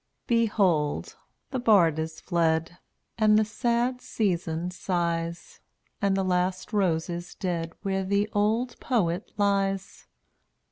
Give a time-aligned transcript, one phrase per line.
[0.29, 1.15] 239 Behold,
[1.51, 2.79] the bard is fled
[3.19, 5.59] And the sad season sighs,
[6.01, 10.07] And the last rose is dead Where the old poet lies.